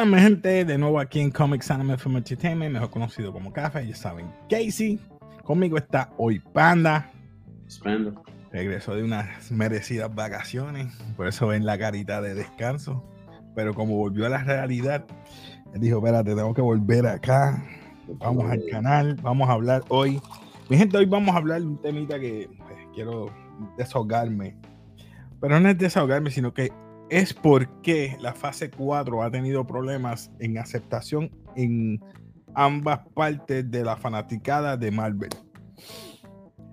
[0.00, 3.86] Buenas, mi gente, de nuevo aquí en Comics Anime Film Entertainment, mejor conocido como Café,
[3.86, 4.98] ya saben, Casey.
[5.44, 7.10] Conmigo está hoy Panda.
[7.70, 8.22] Spendo.
[8.50, 10.86] Regresó de unas merecidas vacaciones,
[11.18, 13.04] por eso ven la carita de descanso.
[13.54, 15.04] Pero como volvió a la realidad,
[15.74, 17.62] él dijo, espérate, tengo que volver acá.
[18.20, 20.18] Vamos al canal, vamos a hablar hoy.
[20.70, 23.30] Mi gente, hoy vamos a hablar de un temita que pues, quiero
[23.76, 24.56] desahogarme.
[25.42, 26.72] Pero no es desahogarme, sino que
[27.10, 32.00] es porque la fase 4 ha tenido problemas en aceptación en
[32.54, 35.30] ambas partes de la fanaticada de Marvel.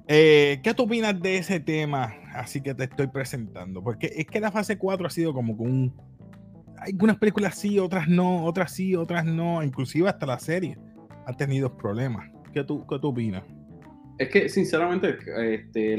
[0.08, 2.13] Eh, ¿Qué tú opinas de ese tema?
[2.34, 3.84] Así que te estoy presentando.
[3.84, 6.08] Porque es que la fase 4 ha sido como con un...
[6.77, 9.63] Algunas películas sí, otras no, otras sí, otras no.
[9.63, 10.77] Inclusive hasta la serie
[11.26, 12.30] ha tenido problemas.
[12.54, 13.43] ¿Qué tú, qué tú opinas?
[14.20, 15.18] Es que, sinceramente,
[15.55, 15.98] este,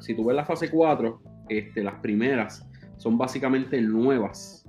[0.00, 2.65] si tú ves la fase 4, este, las primeras
[2.96, 4.64] son básicamente nuevas.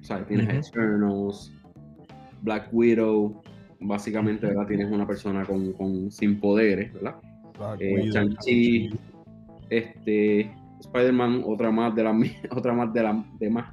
[0.00, 1.52] O sea, tienes Eternals,
[2.42, 3.42] Black Widow,
[3.80, 4.66] básicamente, ¿verdad?
[4.66, 7.16] Tienes una persona con, con sin poderes, ¿verdad?
[7.78, 8.90] Eh, Shang-Chi,
[9.70, 12.12] este, Spider-Man, otra más de la
[12.50, 13.72] otra más de la demás.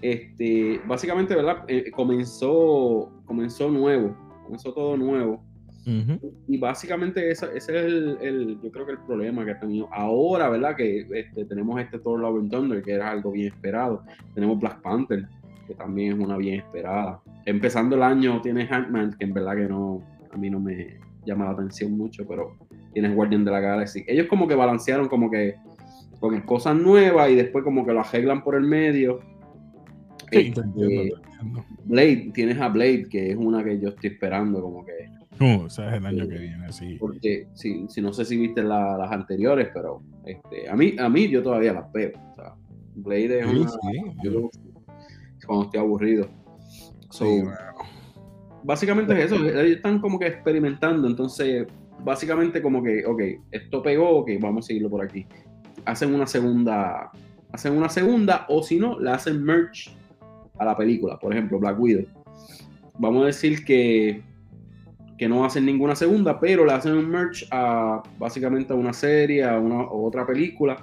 [0.00, 1.64] Este, básicamente, ¿verdad?
[1.68, 5.42] Eh, comenzó, comenzó nuevo, comenzó todo nuevo.
[5.86, 10.76] Y básicamente ese, es el, yo creo que el problema que ha tenido ahora, ¿verdad?
[10.76, 14.02] Que este, tenemos este Thor Love and Thunder, que era algo bien esperado.
[14.34, 15.26] Tenemos Black Panther,
[15.66, 17.20] que también es una bien esperada.
[17.44, 21.46] Empezando el año tienes Ant-Man, que en verdad que no, a mí no me llama
[21.46, 22.56] la atención mucho, pero
[22.92, 24.04] tienes Guardian de la Galaxy.
[24.06, 25.54] Ellos como que balancearon como que
[26.20, 29.20] con cosas nuevas y después como que lo arreglan por el medio.
[30.30, 31.12] Sí, este,
[31.84, 34.92] Blade, tienes a Blade, que es una que yo estoy esperando como que
[35.40, 36.96] no, o sea, es el año que viene, sí.
[36.98, 41.28] Porque si, si no sé si viste las anteriores, pero este, a mí, a mí
[41.28, 42.12] yo todavía las veo.
[42.32, 42.54] O sea,
[42.94, 43.70] Blade es una.
[44.22, 44.50] yo,
[45.46, 46.28] cuando estoy aburrido.
[48.62, 51.66] Básicamente es eso, ellos están como que experimentando, entonces
[52.00, 55.26] básicamente como que, ok, esto pegó, ok, vamos a seguirlo por aquí.
[55.84, 57.10] Hacen una segunda,
[57.52, 59.94] hacen una segunda, o si no, le hacen merch
[60.58, 62.06] a la película, por ejemplo, Black Widow.
[62.98, 64.22] Vamos a decir que
[65.16, 69.44] que no hacen ninguna segunda, pero le hacen un merch a básicamente a una serie,
[69.44, 70.76] a una otra película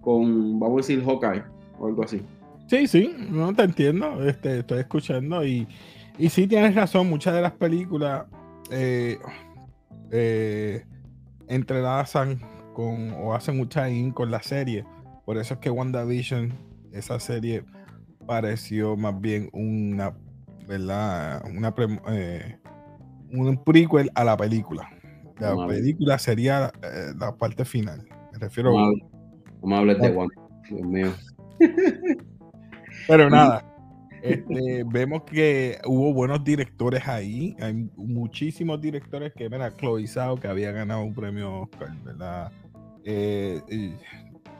[0.00, 1.42] con, vamos a decir, Hawkeye
[1.78, 2.22] o algo así.
[2.66, 5.66] Sí, sí, no te entiendo, este, estoy escuchando y,
[6.18, 8.24] y sí tienes razón, muchas de las películas
[8.70, 9.18] eh,
[10.10, 10.84] eh,
[11.48, 12.40] entrelazan
[12.72, 14.84] con o hacen mucha in con la serie,
[15.26, 16.52] por eso es que WandaVision,
[16.92, 17.64] esa serie
[18.26, 20.14] pareció más bien una,
[20.66, 21.42] ¿verdad?
[21.44, 21.74] Una
[22.10, 22.58] eh,
[23.32, 24.88] un prequel a la película.
[25.38, 28.06] La película sería eh, la parte final.
[28.32, 28.92] Me refiero a.
[29.62, 30.30] No hables de One.
[30.68, 31.12] Dios mío.
[33.08, 33.68] Pero nada.
[34.22, 37.56] Este, vemos que hubo buenos directores ahí.
[37.60, 42.52] Hay muchísimos directores que, mira, Chloe Zhao, que había ganado un premio Oscar, ¿verdad?
[43.04, 43.60] Eh,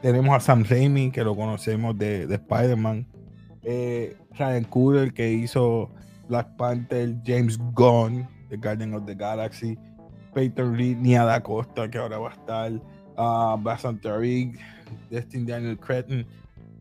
[0.01, 3.07] tenemos a Sam Raimi, que lo conocemos de, de Spider-Man.
[3.63, 5.89] Eh, Ryan Coogler, que hizo
[6.27, 7.15] Black Panther.
[7.25, 9.79] James Gunn, The Guardian of the Galaxy,
[10.35, 12.71] Peter Reed, Niada Costa, que ahora va a estar,
[13.17, 14.59] uh, Basan Tariq,
[15.09, 16.23] Destin Daniel Cretton,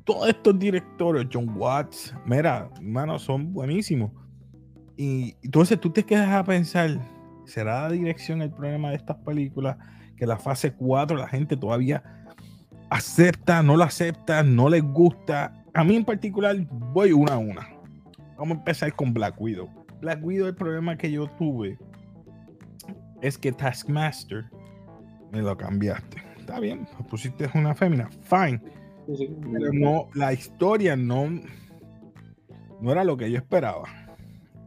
[0.04, 4.10] todos estos directores, John Watts, mira, hermano, son buenísimos.
[4.98, 6.90] Y entonces tú te quedas a pensar,
[7.46, 9.78] ¿será la dirección el problema de estas películas?
[10.14, 12.02] Que la fase 4 la gente todavía
[12.90, 15.54] acepta, no la acepta, no les gusta.
[15.72, 16.54] A mí en particular
[16.92, 17.66] voy una a una.
[18.36, 19.81] Vamos a empezar con Black Widow.
[20.02, 21.78] Black Widow, el problema que yo tuve
[23.22, 24.44] es que Taskmaster
[25.30, 26.20] me lo cambiaste.
[26.36, 28.60] Está bien, pusiste una fémina, fine.
[29.06, 31.30] Pero no, la historia no,
[32.80, 33.84] no era lo que yo esperaba.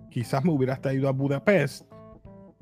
[0.09, 1.85] Quizás me hubieras traído a Budapest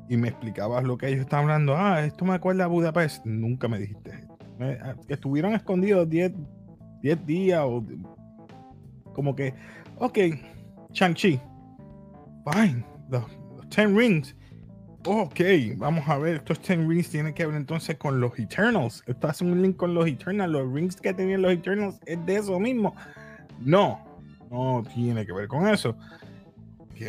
[0.09, 1.77] y me explicabas lo que ellos estaban hablando.
[1.77, 3.23] Ah, esto me acuerda a Budapest.
[3.23, 4.27] Nunca me dijiste
[4.81, 6.33] ah, que estuvieron escondidos 10
[7.27, 7.85] días o
[9.13, 9.53] como que,
[9.99, 10.17] ok,
[10.91, 11.39] Shang-Chi,
[12.51, 13.23] Fine, los,
[13.75, 14.35] 10 rings.
[15.05, 15.39] ok,
[15.77, 19.03] vamos a ver, estos 10 rings tienen que ver entonces con los Eternals.
[19.07, 20.51] Esto hace un link con los Eternals.
[20.51, 22.95] Los rings que tenían los Eternals es de eso mismo.
[23.59, 23.99] No,
[24.51, 25.97] no tiene que ver con eso.
[26.79, 27.01] Ok,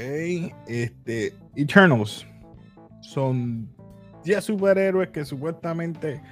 [0.67, 2.27] este, Eternals
[3.01, 3.69] son
[4.25, 6.23] 10 superhéroes que supuestamente,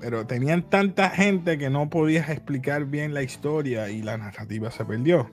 [0.00, 4.84] pero tenían tanta gente que no podías explicar bien la historia y la narrativa se
[4.84, 5.32] perdió.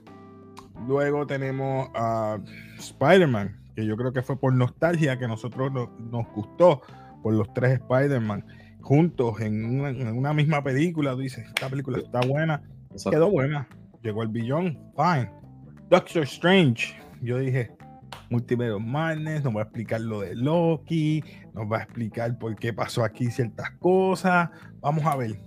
[0.86, 2.38] Luego tenemos a
[2.78, 6.82] Spider-Man, que yo creo que fue por nostalgia que nosotros nos gustó,
[7.22, 8.44] por los tres Spider-Man
[8.84, 11.16] juntos en una, misma película.
[11.16, 12.62] Dices, esta película está buena,
[13.10, 13.66] quedó buena.
[14.02, 15.30] Llegó el billón, fine.
[15.88, 16.94] Doctor Strange.
[17.22, 17.72] Yo dije,
[18.28, 21.24] Multiverse Madness, nos va a explicar lo de Loki,
[21.54, 24.50] nos va a explicar por qué pasó aquí ciertas cosas.
[24.80, 25.40] Vamos a ver.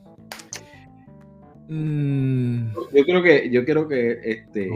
[1.68, 2.72] Mm.
[2.94, 4.70] Yo creo que, yo creo que este.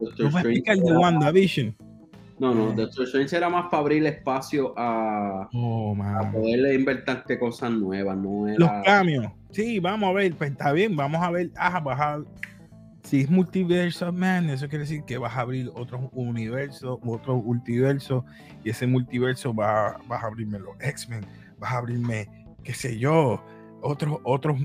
[0.00, 1.76] nos va a explicar de WandaVision.
[2.38, 7.72] No, no, Doctor Strange era más para abrir espacio a, oh, a poderle invertirte cosas
[7.72, 9.26] nuevas, no Los cambios.
[9.50, 11.50] Sí, vamos a ver, pues está bien, vamos a ver.
[11.56, 12.20] Ajá, vas a
[13.08, 18.22] si es multiverso, man, eso quiere decir que vas a abrir otro universo, otro multiverso,
[18.62, 21.24] y ese multiverso va, vas a abrirme los X-Men,
[21.58, 22.28] vas a abrirme,
[22.62, 23.42] qué sé yo,
[23.80, 24.60] otros, otros,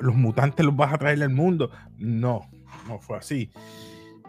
[0.00, 1.70] los mutantes los vas a traer al mundo.
[1.98, 2.42] No,
[2.88, 3.50] no fue así.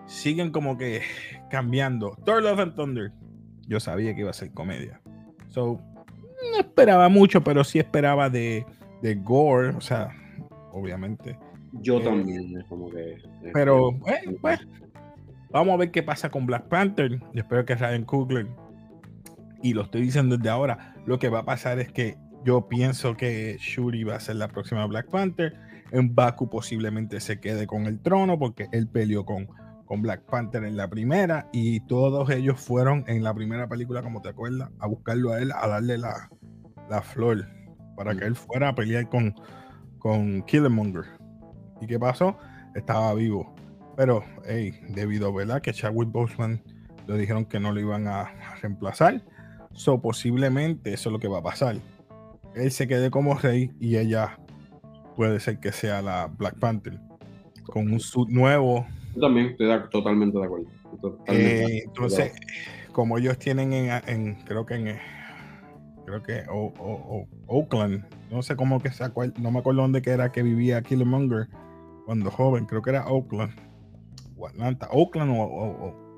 [0.06, 1.02] Siguen como que
[1.50, 2.18] cambiando.
[2.26, 3.12] Thor Love and Thunder.
[3.68, 5.02] Yo sabía que iba a ser comedia.
[5.48, 5.82] So,
[6.52, 8.66] no esperaba mucho, pero sí esperaba de,
[9.02, 10.10] de gore, o sea,
[10.72, 11.38] obviamente
[11.74, 13.18] yo eh, también, como que.
[13.54, 13.92] Pero,
[14.42, 14.60] pues,
[15.50, 17.20] vamos a ver qué pasa con Black Panther.
[17.20, 18.48] Yo espero que Ryan Coogler,
[19.62, 23.16] y lo estoy diciendo desde ahora, lo que va a pasar es que yo pienso
[23.16, 25.54] que Shuri va a ser la próxima Black Panther.
[25.92, 29.50] En Baku posiblemente se quede con el trono porque él peleó con,
[29.86, 34.22] con Black Panther en la primera y todos ellos fueron en la primera película, como
[34.22, 36.30] te acuerdas, a buscarlo a él, a darle la,
[36.90, 37.48] la flor
[37.96, 39.36] para que él fuera a pelear con,
[40.00, 41.06] con Killmonger.
[41.82, 42.38] ¿Y qué pasó?
[42.76, 43.54] Estaba vivo.
[43.98, 46.64] Pero, hey, debido a que Chadwick Boseman
[47.08, 49.22] le dijeron que no lo iban a, reemplazar,
[49.74, 51.76] so posiblemente eso es lo que va a pasar.
[52.56, 54.38] Él se quede como rey y ella
[55.16, 57.00] puede ser que sea la Black Panther
[57.66, 58.86] con un suit nuevo.
[59.16, 60.68] Yo también estoy totalmente de acuerdo.
[61.28, 62.34] Eh, entonces,
[62.92, 64.98] como ellos tienen en, creo que en
[66.06, 66.44] creo que
[67.48, 69.04] Oakland, no sé cómo que se
[69.40, 71.48] no me acuerdo dónde que era que vivía Killmonger
[72.06, 73.54] cuando joven, creo que era Oakland
[74.38, 76.11] o Atlanta, Oakland o,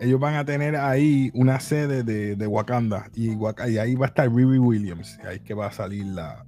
[0.00, 3.30] ellos van a tener ahí una sede de, Wakanda y,
[3.78, 6.44] ahí va a estar Riri Williams, y ahí que va a salir la,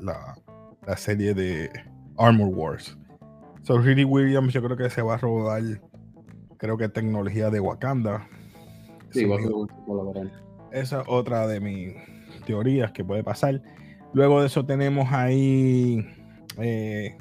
[0.00, 0.36] la,
[0.86, 1.70] la, serie de
[2.18, 2.96] Armor Wars.
[3.62, 5.62] So Riri Williams yo creo que se va a rodar,
[6.58, 8.28] creo que tecnología de Wakanda.
[9.10, 11.94] Sí, va a Esa es otra de mis
[12.44, 13.62] teorías que puede pasar.
[14.12, 16.06] Luego de eso tenemos ahí
[16.58, 17.16] eh,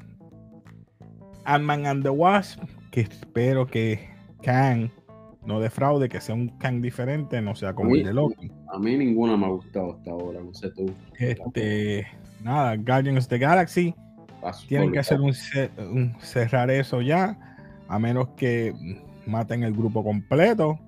[1.46, 2.62] Ant-Man and the Wasp,
[2.92, 4.10] que espero que
[4.42, 4.90] Kang
[5.46, 8.52] no defraude, que sea un Kang diferente, no sea como el de Loki.
[8.74, 10.92] A mí ninguna me ha gustado hasta ahora, no sé tú.
[11.20, 12.08] Este,
[12.44, 13.96] nada, Guardians of the Galaxy.
[14.68, 15.34] Tienen que hacer un,
[16.20, 17.38] cerrar eso ya,
[17.88, 18.74] a menos que
[19.26, 20.80] maten el grupo completo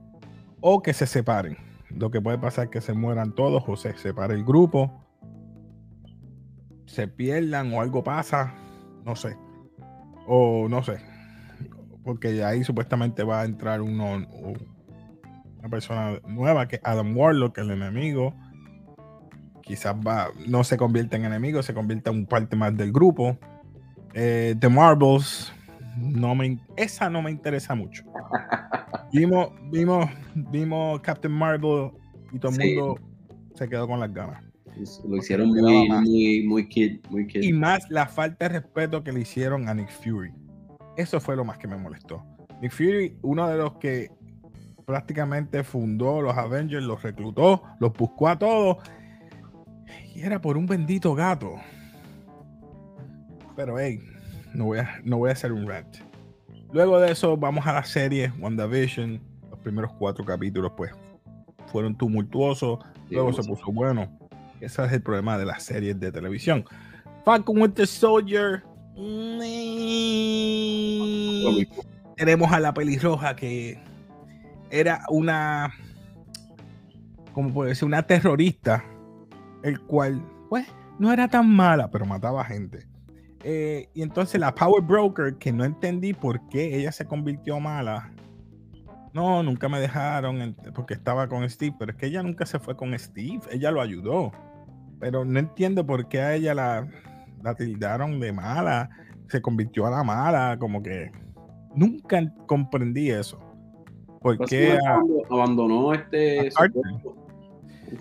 [0.62, 1.58] o que se separen.
[1.90, 4.92] Lo que puede pasar es que se mueran todos o se separe el grupo,
[6.86, 8.54] se pierdan o algo pasa,
[9.06, 9.36] no sé.
[10.28, 10.98] O no sé.
[12.08, 14.26] Porque ahí supuestamente va a entrar uno,
[15.60, 18.34] una persona nueva que es Adam Warlock, el enemigo.
[19.62, 23.38] Quizás va, no se convierta en enemigo, se convierta en parte más del grupo.
[24.14, 25.52] Eh, The Marvels,
[25.98, 28.06] no me, esa no me interesa mucho.
[29.12, 31.92] Vimos, vimos, vimos Captain Marvel
[32.32, 33.00] y todo el mundo
[33.56, 34.44] se quedó con las ganas.
[35.06, 37.42] Lo hicieron muy, muy, muy kid, muy kid.
[37.42, 40.32] Y más la falta de respeto que le hicieron a Nick Fury.
[40.98, 42.26] Eso fue lo más que me molestó.
[42.62, 44.12] Nick Fury, uno de los que
[44.86, 48.78] prácticamente fundó los Avengers, los reclutó, los buscó a todos.
[50.16, 51.56] Y era por un bendito gato.
[53.56, 54.00] Pero hey,
[54.54, 55.98] no voy a, no voy a hacer un rant.
[56.72, 59.22] Luego de eso, vamos a la serie WandaVision.
[59.52, 60.92] Los primeros cuatro capítulos, pues,
[61.68, 62.80] fueron tumultuosos.
[63.10, 64.08] Luego se puso bueno.
[64.60, 66.66] Ese es el problema de las series de televisión.
[67.24, 68.64] Falcon Winter Soldier.
[72.16, 73.80] Tenemos a la pelirroja que
[74.70, 75.74] era una,
[77.34, 78.84] como puede decir, una terrorista,
[79.64, 80.68] el cual, pues,
[81.00, 82.88] no era tan mala, pero mataba gente.
[83.44, 88.12] Eh, y entonces la Power Broker, que no entendí por qué ella se convirtió mala.
[89.14, 92.76] No, nunca me dejaron porque estaba con Steve, pero es que ella nunca se fue
[92.76, 94.32] con Steve, ella lo ayudó.
[95.00, 96.88] Pero no entiendo por qué a ella la,
[97.44, 98.90] la tildaron de mala,
[99.28, 101.12] se convirtió a la mala, como que
[101.78, 103.40] nunca comprendí eso.
[104.22, 104.78] ¿Por qué
[105.30, 107.16] abandonó este supuesto?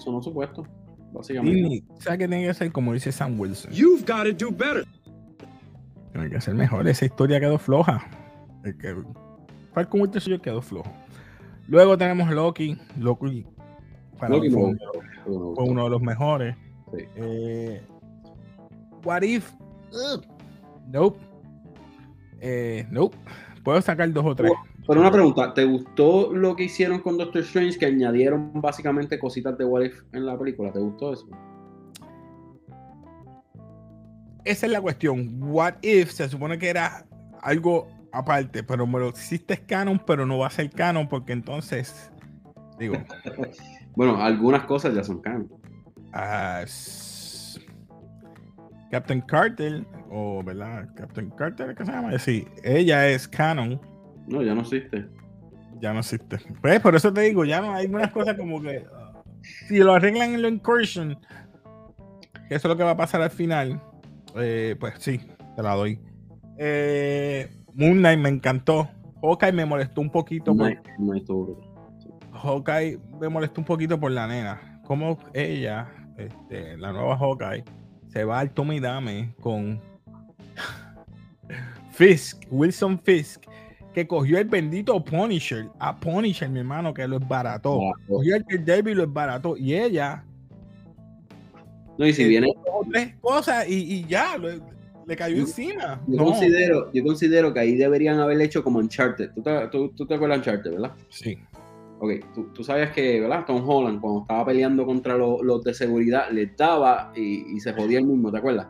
[0.06, 0.66] no supuesto,
[1.12, 1.84] básicamente.
[1.98, 2.72] ¿Sabes qué tiene que ser?
[2.72, 3.70] Como dice Sam Wilson.
[3.72, 4.84] You've got to do better.
[6.12, 6.88] Tiene que ser mejor.
[6.88, 8.04] Esa historia quedó floja.
[8.64, 8.96] El que
[9.72, 10.90] Falcon Winter Soldier quedó flojo.
[11.68, 12.78] Luego tenemos Loki.
[12.98, 13.46] Loki,
[14.28, 14.76] Loki fue,
[15.24, 16.56] uno de los mejores.
[17.16, 17.82] Eh,
[19.04, 19.52] what if?
[20.88, 21.18] nope.
[22.40, 23.16] Eh, nope.
[23.66, 24.52] Puedo sacar dos o tres.
[24.86, 29.58] Pero una pregunta, ¿te gustó lo que hicieron con Doctor Strange que añadieron básicamente cositas
[29.58, 30.70] de What If en la película?
[30.70, 31.26] ¿Te gustó eso?
[34.44, 35.42] Esa es la cuestión.
[35.42, 37.06] What If se supone que era
[37.42, 42.12] algo aparte, pero me lo hiciste canon, pero no va a ser canon porque entonces,
[42.78, 42.94] digo.
[43.96, 45.50] bueno, algunas cosas ya son canon.
[46.14, 46.64] Uh,
[48.90, 50.88] Captain Carter, o ¿verdad?
[50.94, 52.18] Captain Carter, ¿qué se llama?
[52.18, 53.80] Sí, ella es canon.
[54.28, 55.06] No, ya no existe.
[55.80, 56.38] Ya no existe.
[56.60, 58.78] Pues por eso te digo, ya no hay unas cosas como que.
[58.78, 59.06] Uh,
[59.68, 61.18] si lo arreglan en la incursion,
[62.48, 63.80] que eso es lo que va a pasar al final,
[64.36, 65.20] eh, pues sí,
[65.56, 66.00] te la doy.
[66.58, 68.88] Eh, Moon Knight me encantó.
[69.22, 70.54] Hawkeye me molestó un poquito.
[72.32, 74.80] Hawkeye me molestó un poquito por la nena.
[74.84, 77.64] Como ella, este, la nueva Hawkeye,
[78.16, 79.78] se va al Tommy Dame con
[81.92, 83.44] Fisk, Wilson Fisk,
[83.92, 87.78] que cogió el bendito Punisher, a Punisher, mi hermano, que lo esbarató.
[88.08, 89.54] Cogió el David y lo esbarató.
[89.58, 90.24] Y ella.
[91.98, 92.46] No, y si viene.
[92.90, 96.00] Tres cosas y, y ya, le cayó encima.
[96.06, 99.32] Yo, considero, yo considero que ahí deberían haber hecho como Uncharted.
[99.34, 100.92] ¿Tú te, tú, tú te acuerdas de Uncharted, verdad?
[101.10, 101.36] Sí.
[101.98, 103.46] Ok, tú, tú, sabes que, ¿verdad?
[103.46, 108.06] Tom Holland, cuando estaba peleando contra los, de seguridad, le daba y, se jodía el
[108.06, 108.68] mismo, ¿te acuerdas?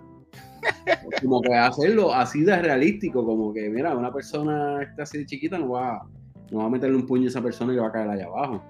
[1.22, 5.58] como que hacerlo así de realístico, como que, mira, una persona está así de chiquita
[5.58, 6.06] no va,
[6.52, 8.62] no va a meterle un puño a esa persona y va a caer allá abajo.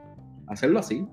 [0.47, 1.07] Hacerlo así.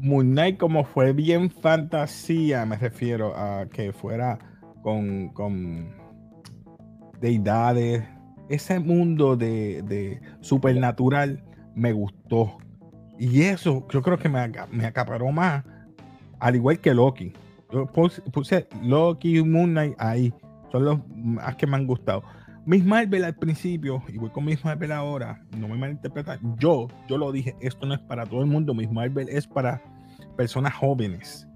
[0.00, 4.38] Moon Knight, como fue bien fantasía, me refiero a que fuera
[4.82, 5.94] con, con
[7.22, 8.04] deidades,
[8.50, 11.42] ese mundo de, de, supernatural
[11.74, 12.58] me gustó.
[13.18, 15.64] Y eso yo creo que me, me acaparó más,
[16.40, 17.32] al igual que Loki.
[17.72, 20.32] Yo puse, Loki y Moon Knight ahí.
[20.70, 22.22] Son los más que me han gustado.
[22.66, 26.56] Miss Marvel al principio, y voy con Miss Marvel ahora, no me malinterpretan.
[26.56, 28.74] Yo, yo lo dije, esto no es para todo el mundo.
[28.74, 29.82] Miss Marvel es para
[30.36, 31.46] personas jóvenes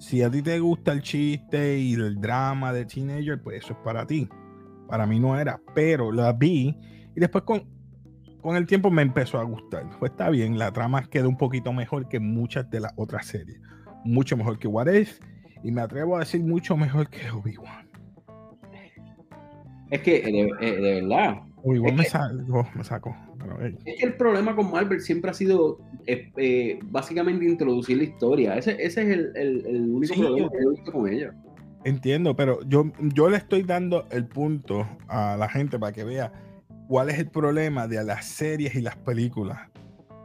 [0.00, 3.78] si a ti te gusta el chiste y el drama de teenager, pues eso es
[3.84, 4.26] para ti.
[4.88, 6.74] Para mí no era, pero la vi
[7.14, 7.64] y después con,
[8.40, 9.84] con el tiempo me empezó a gustar.
[9.98, 13.60] Pues está bien, la trama quedó un poquito mejor que muchas de las otras series.
[14.04, 15.20] Mucho mejor que What If
[15.62, 17.88] y me atrevo a decir mucho mejor que Obi-Wan.
[19.90, 21.42] Es que de, verdad.
[21.62, 22.04] Obi-Wan me,
[22.74, 23.16] me sacó.
[23.86, 28.56] Es que el problema con Marvel siempre ha sido eh, eh, básicamente introducir la historia.
[28.56, 29.32] Ese, es el,
[29.90, 31.34] único problema que he visto con ella.
[31.84, 36.32] Entiendo, pero yo, yo le estoy dando el punto a la gente para que vea
[36.90, 39.60] cuál es el problema de las series y las películas.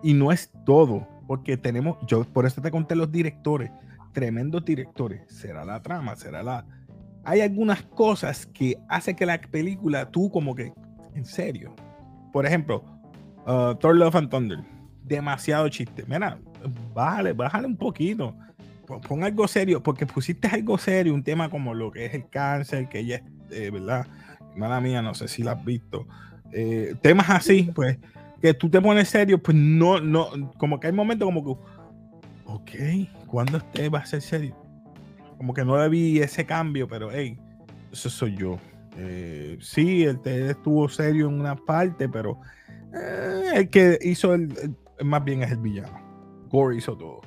[0.02, 3.70] Y no es todo, porque tenemos, yo por eso te conté los directores,
[4.14, 5.22] tremendos directores.
[5.28, 6.66] Será la trama, será la...
[7.24, 10.74] Hay algunas cosas que hace que la película, tú como que,
[11.14, 11.76] en serio.
[12.34, 12.84] Por ejemplo,
[13.46, 14.60] Uh, Thor Love and Thunder.
[15.04, 16.04] Demasiado chiste.
[16.08, 16.40] Mira,
[16.96, 18.36] bájale, bájale un poquito.
[19.08, 22.90] Pon algo serio, porque pusiste algo serio, un tema como lo que es el cáncer,
[22.90, 24.08] que es, eh, ¿verdad?
[24.56, 26.08] Mala mía, no sé si la has visto.
[26.52, 27.98] Eh, temas así, pues,
[28.42, 31.62] que tú te pones serio, pues no, no, como que hay momentos como que,
[32.46, 32.72] ok,
[33.28, 34.56] ¿cuándo usted va a ser serio?
[35.38, 37.38] Como que no le vi ese cambio, pero hey,
[37.92, 38.58] eso soy yo.
[38.98, 42.40] Eh, sí, él estuvo serio en una parte, pero
[42.94, 46.00] eh, el que hizo el, más bien es el villano.
[46.50, 47.22] Gore hizo todo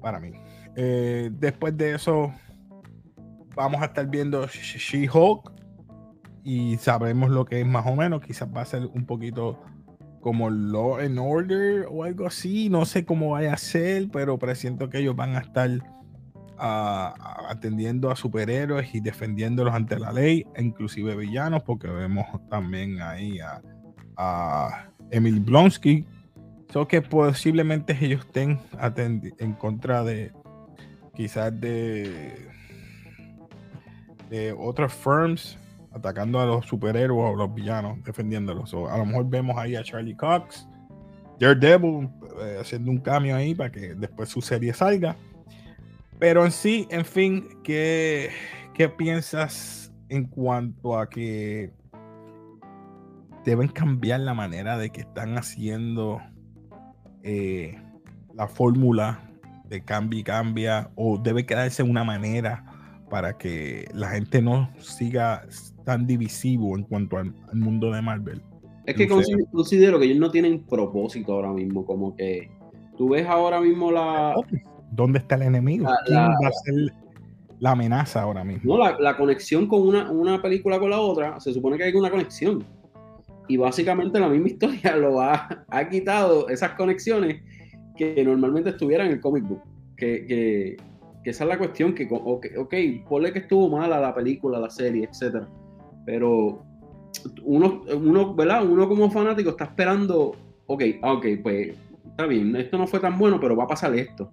[0.00, 0.32] para mí.
[0.76, 2.32] Eh, después de eso,
[3.54, 5.52] vamos a estar viendo She-Hulk
[6.44, 8.20] y sabemos lo que es más o menos.
[8.20, 9.60] Quizás va a ser un poquito
[10.20, 12.68] como Law and Order o algo así.
[12.68, 15.70] No sé cómo vaya a ser, pero presiento que ellos van a estar
[16.58, 17.14] ah,
[17.48, 23.38] atendiendo a superhéroes y defendiéndolos ante la ley, inclusive villanos, porque vemos también ahí
[24.16, 26.06] a Emil Blonsky.
[26.74, 28.58] So que posiblemente ellos estén
[29.38, 30.32] en contra de
[31.14, 32.48] quizás de,
[34.28, 35.56] de otras firms
[35.94, 38.74] atacando a los superhéroes o los villanos, defendiéndolos.
[38.74, 40.68] a lo mejor vemos ahí a Charlie Cox,
[41.38, 42.10] Daredevil,
[42.42, 45.16] eh, haciendo un cambio ahí para que después su serie salga.
[46.18, 48.30] Pero en sí, en fin, ¿qué,
[48.72, 51.72] qué piensas en cuanto a que
[53.44, 56.20] deben cambiar la manera de que están haciendo
[57.22, 57.78] eh,
[58.34, 59.20] la fórmula
[59.68, 62.64] de cambia y cambia o debe quedarse una manera
[63.10, 65.42] para que la gente no siga
[65.84, 68.42] tan divisivo en cuanto al, mundo de Marvel.
[68.86, 72.50] Es que considero, que ellos no tienen propósito ahora mismo, como que
[72.98, 74.34] tú ves ahora mismo la...
[74.90, 75.88] ¿Dónde está el enemigo?
[76.06, 76.92] ¿Quién va a ser
[77.60, 78.76] la amenaza ahora mismo?
[78.76, 82.10] No, la, conexión con una, una película con la otra, se supone que hay una
[82.10, 82.62] conexión
[83.48, 87.42] Y básicamente la misma historia lo ha, ha quitado esas conexiones
[87.96, 89.62] que normalmente estuvieran en el comic book.
[89.96, 90.76] Que, que,
[91.22, 94.68] que esa es la cuestión, que, ok, okay ponle que estuvo mala la película, la
[94.68, 95.48] serie, etcétera,
[96.04, 96.62] pero
[97.42, 98.64] uno, uno, ¿verdad?
[98.64, 101.74] Uno como fanático está esperando, ok, ah, ok, pues
[102.06, 104.30] está bien, esto no fue tan bueno, pero va a pasar esto.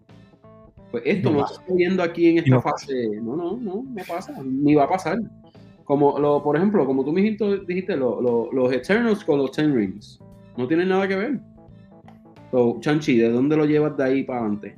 [0.92, 4.76] Pues esto no, está viendo aquí en esta fase, no, no, no, no pasa, ni
[4.76, 5.20] va a pasar.
[5.86, 10.20] Como, lo, por ejemplo, como tú me dijiste, dijiste los Eternals con los Ten Rings,
[10.58, 11.40] no tienen nada que ver.
[12.52, 14.76] So, Chanchi, ¿de dónde lo llevas de ahí para adelante?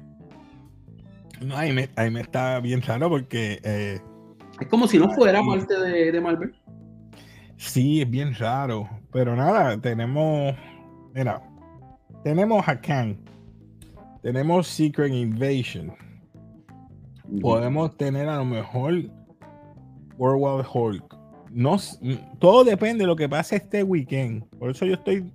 [1.43, 3.59] No, ahí me, ahí me está bien raro porque...
[3.63, 3.99] Eh,
[4.59, 6.53] es como si no fuera parte de, de Marvel.
[7.57, 8.89] Sí, es bien raro.
[9.11, 10.55] Pero nada, tenemos.
[11.13, 11.41] Mira,
[12.23, 13.15] tenemos a Kang.
[14.21, 15.93] Tenemos Secret Invasion.
[17.41, 18.93] Podemos tener a lo mejor
[20.17, 21.17] World War Hulk.
[21.51, 21.77] No,
[22.39, 24.45] todo depende de lo que pase este weekend.
[24.57, 25.31] Por eso yo estoy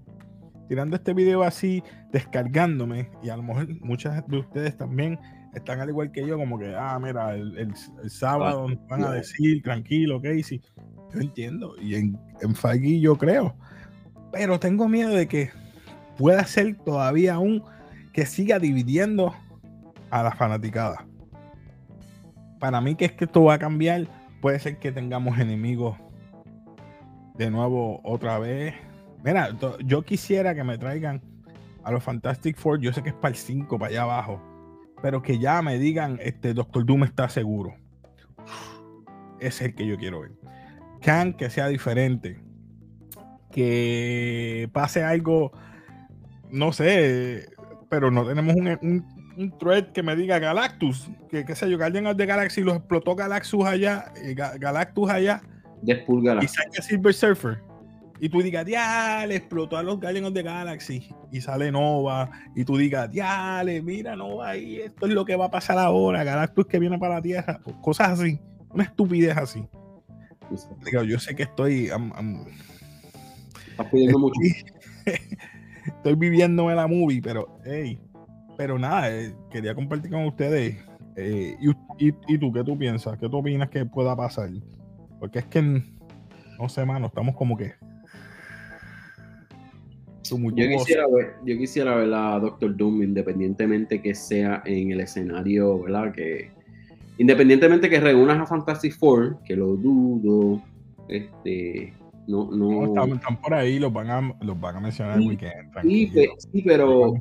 [0.69, 1.83] tirando este video así,
[2.13, 3.11] descargándome.
[3.23, 5.19] Y a lo mejor muchas de ustedes también
[5.55, 7.75] están al igual que yo, como que, ah, mira, el,
[8.07, 10.61] sábado ah, van a decir, tranquilo, Casey.
[11.13, 13.55] Yo entiendo, y en, en yo creo.
[14.33, 15.51] Pero tengo miedo de que
[16.19, 17.63] pueda ser todavía aún
[18.13, 19.35] que siga dividiendo
[20.11, 21.07] a la fanaticada.
[22.59, 24.07] Para mí que es que esto va a cambiar,
[24.41, 25.97] puede ser que tengamos enemigos
[27.37, 28.75] de nuevo otra vez.
[29.25, 31.23] Mira, yo quisiera que me traigan
[31.85, 34.43] a los Fantastic Four, yo sé que es para el 5, para allá abajo,
[35.01, 37.75] pero que ya me digan, este Doctor Doom está seguro.
[39.41, 40.33] Es el que yo quiero ver.
[41.01, 42.41] Khan que sea diferente.
[43.51, 45.53] Que pase algo,
[46.51, 47.49] no sé,
[47.89, 49.05] pero no tenemos un,
[49.37, 52.77] un, thread que me diga Galactus, que qué sé yo, Guardian of the Galaxy los
[52.77, 55.43] explotó Galactus allá, eh, Galactus allá.
[55.81, 57.63] Deadpool Y saca Silver Surfer.
[58.21, 61.09] Y tú digas, diale, explotó a los Guardians of the Galaxy.
[61.31, 62.29] Y sale Nova.
[62.57, 66.25] Y tú digas, diale, mira Nova, y esto es lo que va a pasar ahora.
[66.25, 67.61] Galactus que viene para la Tierra.
[67.81, 68.41] Cosas así.
[68.71, 69.67] Una estupidez así
[71.07, 71.91] yo sé que estoy.
[73.79, 74.41] estoy, mucho.
[75.87, 77.99] estoy viviendo en la movie, pero hey,
[78.57, 80.77] pero nada, eh, quería compartir con ustedes.
[81.17, 83.19] Eh, y, y, tú, ¿qué tú piensas?
[83.19, 84.51] ¿Qué tú opinas que pueda pasar?
[85.19, 87.75] Porque es que, no sé, mano, estamos como que.
[90.31, 95.83] Yo quisiera, ver, yo quisiera ver a Doctor Doom, independientemente que sea en el escenario,
[95.83, 96.13] ¿verdad?
[96.13, 96.51] Que,
[97.19, 100.63] Independientemente que reúnas a Fantastic Four, que lo dudo,
[101.09, 101.93] este,
[102.29, 103.15] no, no.
[103.15, 105.73] están, por ahí, los van a, los van a mencionar el weekend.
[105.83, 106.13] Sí,
[106.53, 107.15] sí, pero.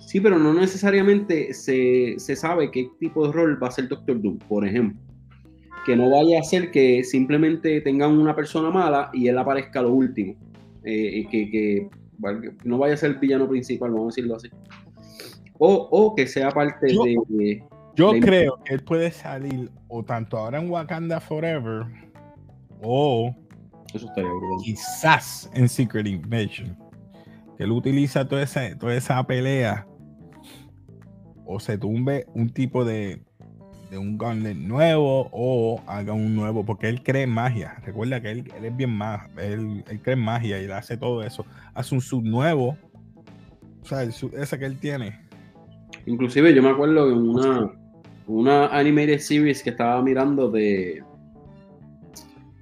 [0.00, 4.38] Sí, pero no necesariamente se, sabe qué tipo de rol va a ser Doctor Doom,
[4.38, 5.00] por ejemplo.
[5.86, 9.92] Que no vaya a ser que simplemente tengan una persona mala y él aparezca lo
[9.92, 10.34] último.
[10.82, 11.88] Eh, que, que,
[12.64, 14.48] no vaya a ser el villano principal, vamos a decirlo así.
[15.58, 17.62] O, o que sea parte de
[17.94, 21.84] yo creo que él puede salir o tanto ahora en Wakanda Forever
[22.82, 23.34] o
[24.62, 26.76] quizás en Secret Invasion.
[27.56, 29.86] Que él utiliza toda esa, toda esa pelea
[31.44, 33.22] o se tumbe un tipo de,
[33.90, 37.76] de un gauntlet nuevo o haga un nuevo, porque él cree en magia.
[37.84, 41.44] Recuerda que él, es bien más, él, cree en magia y él hace todo eso.
[41.74, 42.78] Hace un sub nuevo,
[43.82, 45.18] o sea, ese que él tiene.
[46.06, 47.72] Inclusive yo me acuerdo que una,
[48.26, 51.02] una animated series que estaba mirando de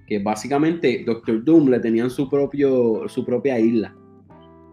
[0.06, 3.94] que básicamente Doctor Doom le tenían su propio su propia isla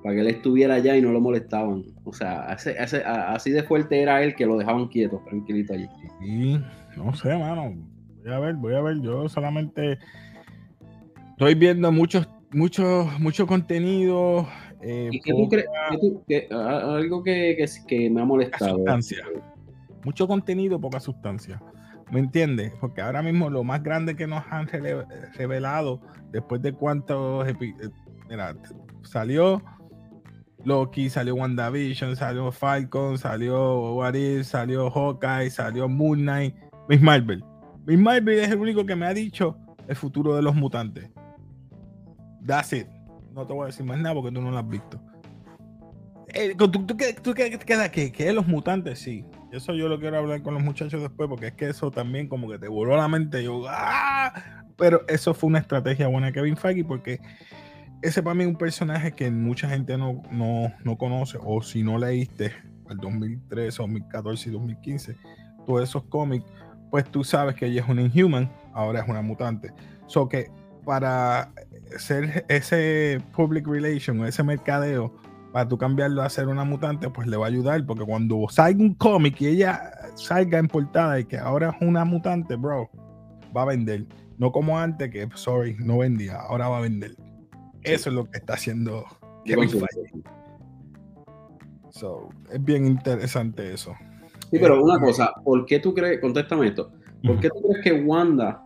[0.05, 1.83] para que él estuviera allá y no lo molestaban.
[2.03, 5.89] O sea, así de fuerte era él que lo dejaban quieto, tranquilito allí.
[6.95, 7.75] no sé, mano.
[8.23, 9.01] Voy a ver, voy a ver.
[9.01, 9.97] Yo solamente
[11.31, 14.47] estoy viendo muchos, muchos, mucho contenido.
[14.83, 15.65] Eh, ¿Y qué tú crees?
[16.51, 18.83] algo que, que, me ha molestado
[20.05, 21.61] mucho contenido, poca sustancia.
[22.11, 22.71] ¿Me entiendes?
[22.79, 27.47] Porque ahora mismo lo más grande que nos han revelado, después de cuántos.
[27.47, 27.55] Eh,
[28.29, 28.55] mira,
[29.01, 29.61] salió
[30.63, 36.55] Loki, salió WandaVision, salió Falcon, salió What salió Hawkeye, salió Moon Knight,
[36.87, 37.43] Miss Marvel.
[37.85, 41.09] Miss Marvel es el único que me ha dicho el futuro de los mutantes.
[42.45, 42.87] That's it.
[43.33, 45.01] No te voy a decir más nada porque tú no lo has visto.
[46.27, 49.25] Eh, ¿Tú, tú, tú, queda que, que los mutantes sí.
[49.55, 52.49] Eso yo lo quiero hablar con los muchachos después, porque es que eso también como
[52.49, 53.41] que te voló la mente.
[53.41, 54.33] Yo, ¡ah!
[54.77, 57.21] Pero eso fue una estrategia buena de Kevin Feige, porque
[58.01, 61.97] ese para mí es un personaje que mucha gente no, no, conoce, o si no
[61.97, 62.51] leíste
[62.89, 65.15] el 2013, 2014 y 2015,
[65.65, 66.45] todos esos cómics,
[66.91, 69.71] pues tú sabes que ella es un Inhuman, ahora es una mutante.
[70.07, 70.51] So que
[70.85, 71.51] para
[71.97, 75.15] ser ese public relation ese mercadeo
[75.55, 78.83] para tú cambiarlo a ser una mutante, pues le va a ayudar, porque cuando salga
[78.83, 82.89] un cómic y ella salga en portada y que ahora es una mutante, bro,
[83.55, 84.05] va a vender.
[84.37, 87.15] No como antes, que, sorry, no vendía, ahora va a vender.
[87.83, 89.05] Eso es lo que está haciendo
[89.45, 90.23] Kevin Feige.
[91.89, 93.95] So, es bien interesante eso.
[94.51, 96.91] Sí, pero una eh, cosa, ¿por qué tú crees, contéstame esto,
[97.25, 98.61] ¿por qué tú crees que Wanda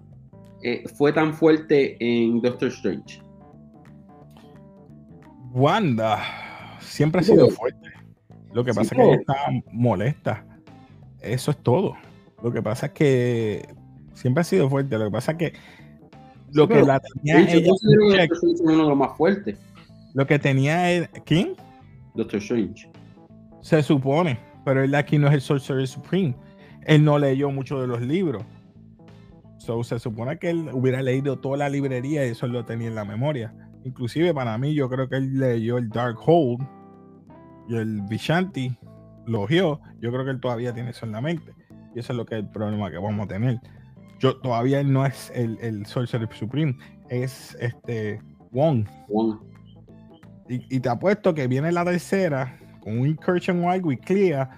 [0.63, 3.21] eh, fue tan fuerte en Doctor Strange?
[5.53, 6.48] Wanda
[6.89, 7.89] siempre ha sido fuerte.
[8.53, 9.35] Lo que pasa es que ella está
[9.71, 10.45] molesta.
[11.21, 11.95] Eso es todo.
[12.43, 13.67] Lo que pasa es que
[14.13, 14.97] siempre ha sido fuerte.
[14.97, 15.53] Lo que pasa es que
[16.51, 17.71] lo que la tenía ella,
[18.61, 19.57] uno de los más fuertes.
[20.15, 21.53] Lo que tenía él, ¿quién?
[22.15, 22.89] Doctor Strange.
[23.61, 26.35] Se supone, pero él aquí no es el Sorcerer Supreme.
[26.85, 28.43] Él no leyó mucho de los libros.
[29.57, 32.95] So, se supone que él hubiera leído toda la librería y eso lo tenía en
[32.95, 33.53] la memoria.
[33.83, 36.65] Inclusive para mí, yo creo que él leyó el Dark Hold
[37.69, 38.75] y el Vishanti
[39.25, 41.53] lo Yo creo que él todavía tiene eso en la mente.
[41.95, 43.59] Y eso es lo que es el problema que vamos a tener.
[44.19, 46.75] Yo todavía él no es el, el Sorcerer Supreme,
[47.09, 48.85] es este Wong.
[50.47, 54.49] Y, te apuesto que viene la tercera con un Incursion o algo y Clea.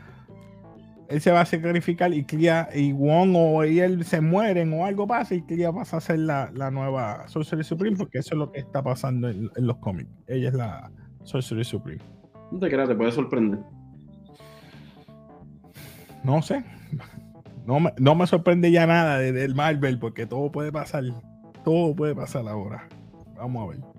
[1.10, 5.06] Él se va a sacrificar y Clea y Wong o él se mueren o algo
[5.06, 8.60] pasa y Clea pasa a ser la, nueva Sorcerer Supreme porque eso es lo que
[8.62, 10.10] está pasando en, los cómics.
[10.28, 10.92] Ella es la
[11.26, 12.21] Sorcerer Supreme.
[12.52, 13.60] No te creas, te puede sorprender.
[16.24, 16.64] No sé.
[17.66, 21.04] No me, no me sorprende ya nada del Marvel porque todo puede pasar.
[21.64, 22.88] Todo puede pasar ahora.
[23.36, 23.92] Vamos a ver.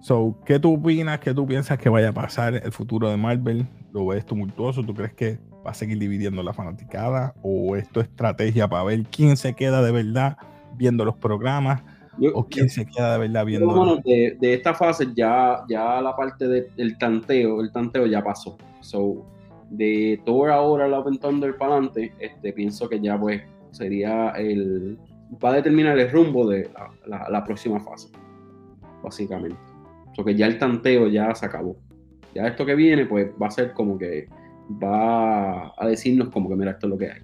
[0.00, 1.18] So, ¿qué tú opinas?
[1.20, 3.66] ¿Qué tú piensas que vaya a pasar el futuro de Marvel?
[3.92, 4.82] ¿Lo ves tumultuoso?
[4.82, 7.34] ¿Tú crees que va a seguir dividiendo la fanaticada?
[7.42, 10.36] ¿O esto es estrategia para ver quién se queda de verdad
[10.76, 11.82] viendo los programas?
[12.34, 13.66] ¿O quién se queda de verdad viendo?
[13.66, 18.56] Bueno, de, de, esta fase ya, ya la parte del tanteo, el tanteo ya pasó.
[18.80, 19.24] So,
[19.70, 24.98] de Thor ahora Love and Thunder para adelante, este, pienso que ya pues sería el.
[25.42, 26.70] va a determinar el rumbo de
[27.06, 28.08] la, próxima fase,
[29.02, 29.58] básicamente.
[30.14, 31.76] Porque ya el tanteo ya se acabó.
[32.34, 34.28] Ya esto que viene, pues va a ser como que
[34.82, 37.20] va a decirnos como que mira, esto es lo que hay.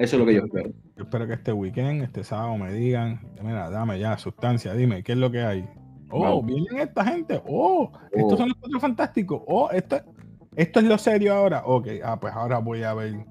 [0.00, 0.70] Eso es lo que yo espero.
[0.96, 5.12] Yo espero que este weekend, este sábado, me digan, mira, dame ya, sustancia, dime, ¿qué
[5.12, 5.68] es lo que hay?
[6.10, 7.42] Oh, vienen esta gente.
[7.46, 8.36] Oh, estos oh.
[8.38, 9.42] son los cuatro fantásticos.
[9.46, 10.00] Oh, esto,
[10.56, 11.64] esto es lo serio ahora.
[11.66, 13.26] Ok, ah, pues ahora voy a ver.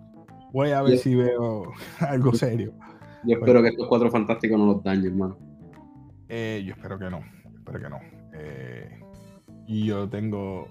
[0.54, 2.72] Voy a ver si veo algo serio.
[3.24, 5.40] Yo espero que estos cuatro fantásticos no los dañen, hermano.
[6.30, 7.22] Eh, yo espero que no.
[7.58, 8.00] espero que no.
[8.34, 9.02] Eh,
[9.66, 10.68] y yo tengo.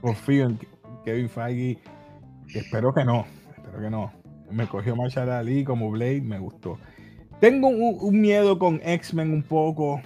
[0.00, 0.58] confío en
[1.04, 1.78] Kevin Feige.
[2.54, 3.26] Espero que no.
[3.58, 4.23] Espero que no.
[4.50, 6.78] Me cogió Marshall Ali como Blade, me gustó.
[7.40, 10.00] Tengo un, miedo con X-Men un poco.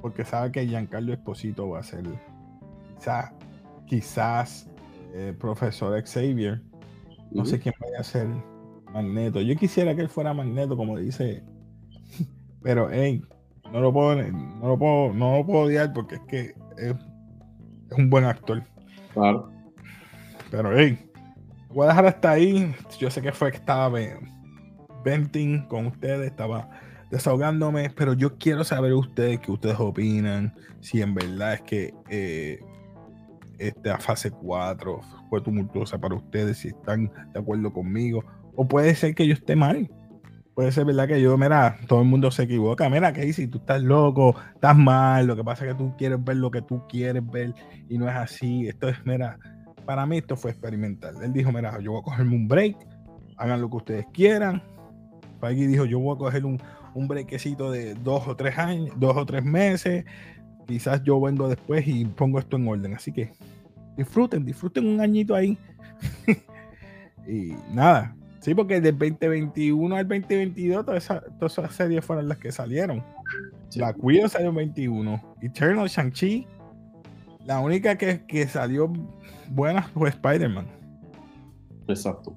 [0.00, 2.04] Porque sabe que Giancarlo Esposito va a ser.
[2.98, 3.32] Quizás
[3.86, 4.70] quizás
[5.14, 6.62] eh, profesor Xavier.
[7.30, 8.26] No sé quién vaya a ser
[8.92, 9.40] Magneto.
[9.40, 11.42] Yo quisiera que él fuera Magneto, como dice.
[12.62, 13.22] Pero, hey,
[13.72, 16.94] no lo puedo, no lo puedo, no lo puedo odiar porque es que es,
[17.96, 18.62] un buen actor.
[19.12, 19.50] Claro.
[20.50, 20.98] Pero, hey,
[21.72, 22.74] voy a dejar hasta ahí.
[22.98, 23.90] Yo sé que fue que estaba
[25.04, 26.68] venting con ustedes, estaba
[27.10, 32.58] desahogándome, pero yo quiero saber ustedes qué ustedes opinan, si en verdad es que eh,
[33.58, 38.24] esta fase 4 fue tumultuosa para ustedes, si están de acuerdo conmigo,
[38.56, 39.90] o puede ser que yo esté mal.
[40.54, 42.86] Puede ser verdad que yo, mira, todo el mundo se equivoca.
[42.90, 45.26] Mira, si tú estás loco, estás mal.
[45.26, 47.54] Lo que pasa es que tú quieres ver lo que tú quieres ver
[47.88, 48.68] y no es así.
[48.68, 49.38] Esto es, mira,
[49.84, 51.16] para mí esto fue experimental.
[51.22, 52.76] Él dijo, mira, yo voy a cogerme un break,
[53.36, 54.62] hagan lo que ustedes quieran.
[55.40, 56.60] Feige dijo, yo voy a coger un,
[56.94, 60.04] un breakcito de dos o tres años, dos o tres meses.
[60.66, 62.94] Quizás yo vengo después y pongo esto en orden.
[62.94, 63.32] Así que
[63.96, 65.58] disfruten, disfruten un añito ahí.
[67.26, 73.02] y nada, sí, porque del 2021 al 2022 todas esas, series fueron las que salieron.
[73.74, 75.36] La Cuido salió en 21.
[75.40, 76.46] Eternal Shang-Chi,
[77.44, 78.92] la única que, que salió
[79.48, 80.66] buena fue Spider-Man.
[81.88, 82.36] Exacto.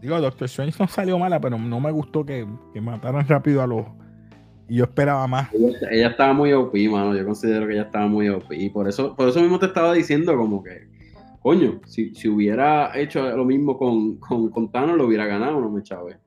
[0.00, 3.66] Digo, Doctor Strange no salió mala, pero no me gustó que, que mataran rápido a
[3.66, 3.84] los
[4.68, 5.48] y yo esperaba más.
[5.90, 7.16] Ella, estaba muy OP, mano.
[7.16, 8.52] Yo considero que ella estaba muy OP.
[8.52, 10.88] Y por eso, por eso mismo te estaba diciendo como que,
[11.40, 15.82] coño, si, si hubiera hecho lo mismo con, con, Thanos, lo hubiera ganado, no me
[15.82, 16.18] chave.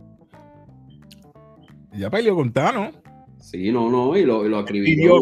[1.94, 2.96] Ya peleó con Thanos.
[3.40, 5.20] Sí, no, no, y lo, y lo acribilló.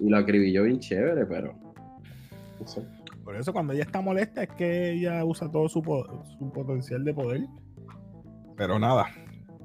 [0.00, 1.54] Y lo acribilló bien chévere, pero.
[2.60, 2.82] No sé.
[3.24, 5.82] Por eso cuando ella está molesta es que ella usa todo su,
[6.38, 7.40] su potencial de poder.
[8.56, 9.06] Pero nada,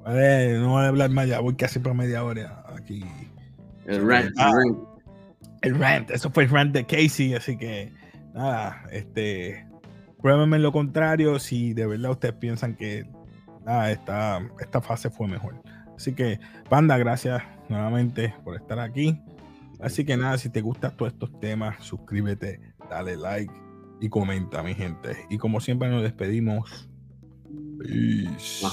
[0.04, 3.04] no voy a hablar más, ya voy casi por media hora aquí
[3.86, 4.52] El rant, el Ah.
[4.52, 4.78] rant.
[5.62, 7.92] El rant, eso fue el rant de Casey, así que
[8.34, 9.64] nada, este,
[10.20, 13.06] pruébenme lo contrario si de verdad ustedes piensan que
[13.64, 15.62] nada, esta, esta fase fue mejor.
[15.96, 19.20] Así que, Panda, gracias nuevamente por estar aquí.
[19.82, 23.52] Así que nada, si te gustan todos estos temas, suscríbete, dale like
[24.00, 25.26] y comenta, mi gente.
[25.28, 26.88] Y como siempre nos despedimos.
[27.78, 28.64] Peace.